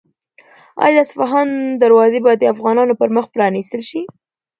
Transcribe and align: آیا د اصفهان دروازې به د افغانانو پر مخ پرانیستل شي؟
آیا 0.85 1.01
د 1.01 1.03
اصفهان 1.05 1.49
دروازې 1.83 2.19
به 2.25 2.31
د 2.37 2.43
افغانانو 2.53 2.93
پر 2.99 3.09
مخ 3.15 3.25
پرانیستل 3.33 3.81
شي؟ 3.89 4.01